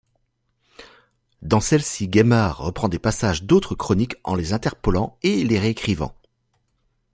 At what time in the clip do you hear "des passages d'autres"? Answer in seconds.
2.89-3.75